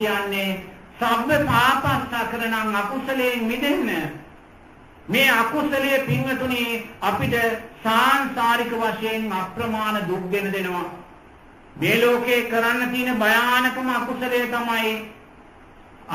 කියන්නේ 0.00 0.64
සබ්බ 0.98 1.30
පාපස්සකරණං 1.46 2.74
අකුසලයෙන් 2.74 3.42
මිදෙන්න. 3.42 3.88
මේ 5.06 5.28
අකුසලයේ 5.32 5.98
පින්වතුනි 6.00 6.62
අපිට 7.02 7.34
සාංශාරික 7.84 8.72
වශයෙන් 8.74 9.32
අප්‍රමාණ 9.32 9.98
දුක් 10.08 10.24
ගෙන 10.30 10.48
දෙනවා. 10.48 10.86
මේ 11.76 12.00
ලෝකේ 12.00 12.40
කරන්න 12.44 12.90
තියෙන 12.90 13.18
භයානකම 13.18 13.90
අකුසලයේ 13.90 14.46
තමයි 14.46 14.94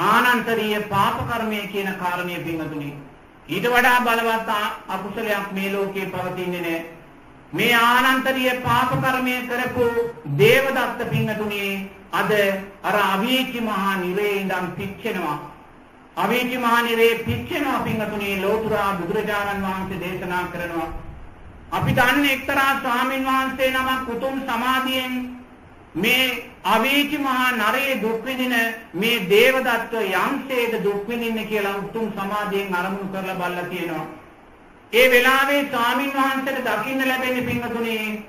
ආනන්තරීය 0.05 0.81
පාප 0.85 1.17
කර්මය 1.23 1.61
කියන 1.67 1.89
කාරණය 1.95 2.39
පින්වතුනි. 2.39 2.91
ඊට 3.47 3.67
වඩා 3.67 3.99
බලවත් 4.01 4.49
අකුසලයක් 4.89 5.47
මේ 5.51 5.73
ලෝකේ 5.73 6.05
පවතින්නේ 6.07 6.61
නැහැ. 6.61 6.85
මේ 7.53 7.73
ආනන්තරීය 7.73 8.61
පාප 8.61 8.91
කර්මය 9.01 9.35
කරපු 9.43 9.85
දේවදත්ත 10.37 10.99
පින්වතුනි 11.09 11.89
අද 12.11 12.31
අර 12.83 12.95
අවීචි 13.05 13.59
මහා 13.61 13.93
නිරේ 13.97 14.33
ඉඳන් 14.37 14.67
පිච්චෙනවා. 14.71 15.37
අවීචි 16.17 16.57
මහා 16.57 16.81
නිරේ 16.81 17.11
පිච්චෙනවා 17.19 17.83
පින්වතුනි 17.83 18.41
ලෝතුරා 18.41 18.89
බුදුරජාණන් 18.95 19.65
වහන්සේ 19.65 20.01
දේශනා 20.01 20.43
කරනවා. 20.47 20.89
අපි 21.71 21.91
දන්නේ 21.91 22.33
එක්තරා 22.33 22.71
ස්වාමීන් 22.81 23.25
වහන්සේ 23.25 23.71
නමක් 23.71 24.09
උතුම් 24.09 24.35
සමාධියෙන් 24.41 25.13
මේ 25.95 26.27
අවීචි 26.65 27.17
මහා 27.19 27.47
නරේ 27.53 28.01
දුක් 28.01 28.19
විඳින 28.25 28.55
මේ 28.95 29.23
දේවදත්ත 29.29 29.93
යම්සේද 30.17 30.73
දුක් 30.83 31.07
විඳින්නේ 31.07 31.45
කියලා 31.45 31.79
උතුම් 31.79 32.11
සමාධියෙන් 32.11 32.75
අරමුණු 32.75 33.11
කරලා 33.11 33.35
බලලා 33.35 33.65
තියෙනවා. 33.65 34.05
ඒ 34.93 35.11
වෙලාවේ 35.11 35.61
ස්වාමීන් 35.65 36.13
වහන්සේට 36.13 36.65
දකින්න 36.65 37.07
ලැබෙන්නේ 37.07 37.43
පින්වතුනි 37.43 38.25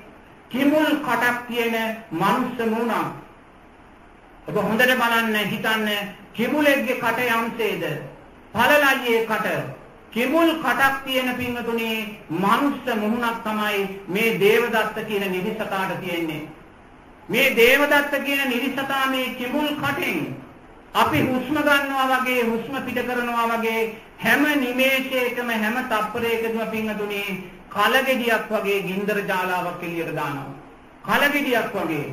කිමුල් 0.50 0.86
කටක් 0.98 1.46
තියෙන 1.48 1.96
මනුස්ස 2.12 2.58
මුණක්. 2.66 3.08
ඔබ 4.48 4.56
හොඳට 4.58 4.92
බලන්න 4.94 5.36
හිතන්න. 5.46 5.88
කිමුලෙක්ගේ 6.32 6.96
කට 6.96 7.18
යම්සේද? 7.30 7.84
පළලයියේ 8.54 9.26
කට. 9.26 9.46
කිමුල් 10.12 10.50
කටක් 10.56 11.04
තියෙන 11.04 11.34
පින්වතුනි 11.34 11.90
මනුස්ස 12.30 12.94
මුහුණක් 12.96 13.38
තමයි 13.42 14.00
මේ 14.08 14.38
දේවදත්ත 14.40 14.96
කියන 15.06 15.24
නිරිසතාට 15.28 16.00
තියෙන්නේ. 16.00 16.48
මේ 17.28 17.56
දේවදත්ත 17.56 18.12
කියන 18.24 18.48
නිරිසතා 18.48 19.06
මේ 19.06 19.34
කිමුල් 19.34 19.68
කටෙන් 19.76 20.18
අපි 20.96 21.18
හුස්ම 21.24 21.56
ගන්නවා 21.60 22.06
වගේ 22.14 22.44
හුස්ම 22.44 22.74
පිට 22.82 23.00
කරනවා 23.02 23.46
වගේ 23.52 23.80
හැම 24.18 24.44
නිමේෂයකම 24.58 25.50
හැම 25.54 25.76
තප්පරයකදම 25.86 26.60
පින්වතුනි 26.68 27.24
කලගෙඩියක් 27.70 28.46
වගේ 28.50 28.78
ගින්දර 28.82 29.18
ජාලාවක් 29.24 29.82
එළියට 29.82 30.14
දානවා 30.14 31.18
කලගෙඩියක් 31.18 31.74
වගේ 31.74 32.06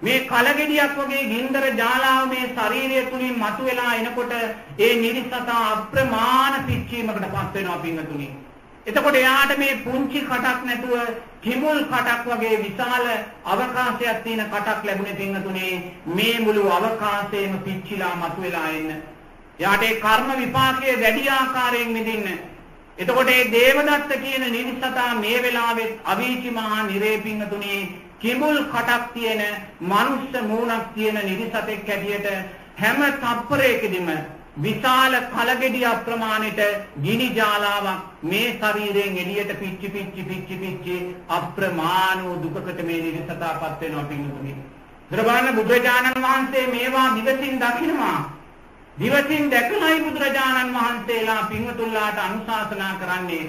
මේ 0.00 0.20
කලගෙඩියක් 0.26 0.94
වගේ 0.96 1.24
ගින්දර 1.26 1.64
ජාලාව 1.74 2.22
මේ 2.28 2.46
ශරීරය 2.50 3.02
තුලින් 3.06 3.34
මතුවලා 3.36 3.92
එනකොට 3.96 4.32
ඒ 4.78 4.92
නිරිසතා 4.96 5.58
අප්‍රමාණ 5.66 6.64
පිච්චීමකට 6.64 7.26
පත් 7.26 7.54
වෙනවා 7.54 7.78
පින්වතුනි. 7.78 8.28
එතකොට 8.86 9.14
එයාට 9.14 9.52
මේ 9.56 9.74
පුංචි 9.78 10.20
කටක් 10.20 10.64
නැතුව 10.64 10.94
කිමුල් 11.40 11.78
කටක් 11.84 12.24
වගේ 12.30 12.56
විශාල 12.58 13.04
අවකාශයක් 13.46 14.18
තියෙන 14.24 14.42
කටක් 14.44 14.84
ලැබුණේ 14.84 15.14
පින්වතුනි 15.14 15.66
මේ 16.08 16.40
මුළු 16.40 16.64
අවකාශයේම 16.68 17.54
පිච්චිලා 17.60 18.14
මතුවලා 18.16 18.68
එන්න. 18.70 18.90
එයාට 19.58 19.84
ඒ 19.84 20.00
කර්ම 20.00 20.28
විපාකයේ 20.36 20.96
වැඩි 20.96 21.28
ආකාරයෙන් 21.30 21.92
මිදින්න. 21.92 22.26
එතකොට 22.98 23.26
මේ 23.26 23.48
දේවදත්ත 23.50 24.12
කියන 24.18 24.48
නිරිසතා 24.50 25.08
මේ 25.16 25.38
වෙලාවෙත් 25.40 25.92
අවීචි 26.06 26.50
මහා 26.52 26.82
නිරේ 26.84 27.16
පින්වතුනි 27.20 27.78
කිඹුල් 28.18 28.58
කටක් 28.66 29.14
තියෙන 29.14 29.42
මනුස්ස 29.82 30.42
මූණක් 30.44 30.94
තියෙන 30.94 31.22
නිරිසතෙක් 31.22 31.88
හැටියට 31.88 32.30
හැම 32.76 33.00
තප්පරයකදීම 33.16 34.14
විශාල 34.54 35.14
කලගෙඩිය 35.30 35.86
ප්‍රමාණයට 36.04 36.60
ගිනි 36.98 37.28
ජාලාවක් 37.32 38.22
මේ 38.22 38.52
ශරීරයෙන් 38.54 39.16
එළියට 39.16 39.52
පිච්චි 39.54 39.88
පිච්චි 39.88 40.22
පිච්චි 40.22 40.56
පිච්චි 40.56 41.16
අප්‍රමාණ 41.28 42.20
වූ 42.20 42.36
දුකකට 42.38 42.82
මේ 42.82 43.00
නිරිසතාපත් 43.00 43.80
වෙනවා 43.80 44.04
පින්තුනි. 44.04 44.54
දරබාන 45.10 45.54
බුදුරජාණන් 45.54 46.22
වහන්සේ 46.22 46.66
මේවා 46.68 47.14
දිවසින් 47.16 47.58
දකිනවා. 47.58 48.18
දිවසින් 48.96 49.50
දැකලායි 49.50 50.00
බුදුරජාණන් 50.02 50.74
වහන්සේලා 50.74 51.42
පින්වතුන්ලාට 51.44 52.18
අනුශාසනා 52.18 52.94
කරන්නේ 52.96 53.46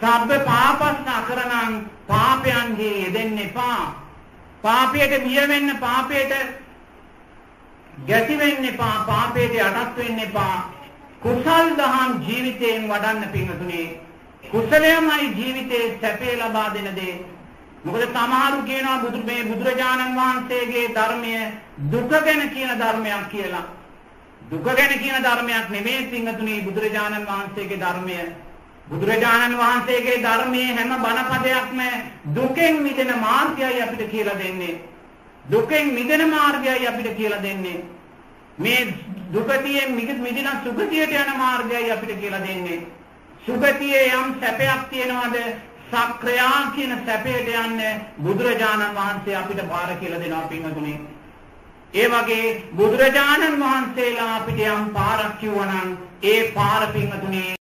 සබ්බ 0.00 0.30
පාපස්ස 0.44 1.08
අකරණං 1.10 1.74
පාපයන්හි 2.06 2.90
යෙදෙන්න 3.02 3.38
එපා. 3.38 4.08
පාපයට 4.62 5.12
බිය 5.20 5.40
වෙන්න 5.46 5.76
පාපයට 5.78 6.32
ගැති 8.06 8.34
වෙන්න 8.36 8.64
එපා 8.64 8.96
පාපයට 9.06 9.54
යටත් 9.60 9.96
වෙන්න 9.96 10.20
එපා 10.20 10.58
කුසල් 11.22 11.72
දහම් 11.76 12.20
ජීවිතයෙන් 12.22 12.86
වඩන්න 12.88 13.32
පිංගතුනේ 13.32 13.88
කුසලයමයි 14.44 15.34
ජීවිතේ 15.36 15.98
සැපේ 16.00 16.36
ලබා 16.36 16.74
දෙන 16.74 16.96
දේ. 16.96 17.14
මොකද 17.84 18.02
සමහරු 18.04 18.62
කියනවා 18.62 18.98
බුදු 18.98 19.18
මේ 19.24 19.44
බුදුරජාණන් 19.44 20.16
වහන්සේගේ 20.16 20.86
ධර්මය 20.90 21.32
දුක 21.90 22.10
ගැන 22.10 22.42
කියන 22.50 22.72
ධර්මයක් 22.74 23.28
කියලා. 23.28 23.66
දුක 24.42 24.64
ගැන 24.64 24.92
කියන 24.94 25.16
ධර්මයක් 25.22 25.66
නෙමෙයි 25.70 26.06
පිංගතුනේ 26.06 26.62
බුදුරජාණන් 26.62 27.26
වහන්සේගේ 27.26 27.78
ධර්මය. 27.78 28.18
බුදුරජාණන් 28.86 29.58
වහන්සේගේ 29.58 30.22
ධර්මයේ 30.22 30.74
හැම 30.74 30.92
බණපදයක්ම 30.98 31.80
දුකෙන් 32.34 32.82
මිදෙන 32.82 33.12
මාර්ගයයි 33.18 33.82
අපිට 33.82 34.10
කියලා 34.10 34.38
දෙන්නේ. 34.38 34.80
දුකෙන් 35.48 35.86
මිදෙන 35.88 36.28
මාර්ගයයි 36.28 36.86
අපිට 36.86 37.16
කියලා 37.16 37.42
දෙන්නේ. 37.42 37.84
මේ 38.58 38.94
දුකතියෙන් 39.32 39.92
මිදින 39.92 40.48
සුගතියට 40.64 41.12
යන 41.12 41.30
මාර්ගයයි 41.36 41.90
අපිට 41.90 42.20
කියලා 42.20 42.40
දෙන්නේ. 42.40 42.86
සුගතියේ 43.46 44.12
යම් 44.14 44.34
සැපයක් 44.40 44.88
තියනවාද 44.90 45.36
සක්‍රියා 45.90 46.72
කියන 46.74 46.92
සැපයට 47.04 47.48
යන්න 47.56 47.80
බුදුරජාණන් 48.18 48.94
වහන්සේ 48.94 49.36
අපිට 49.36 49.62
බාර 49.64 49.94
කියලා 49.96 50.20
දෙනවා 50.20 50.48
පින්වතුනි. 50.48 50.94
ඒ 51.94 52.08
වගේ 52.08 52.46
බුදුරජාණන් 52.72 53.60
වහන්සේලා 53.60 54.32
අපිට 54.36 54.66
යම් 54.66 54.90
පාරක් 54.90 55.38
කිව්වනම් 55.40 55.96
ඒ 56.24 56.42
පාර 56.52 56.92
පින්වතුනි 56.92 57.57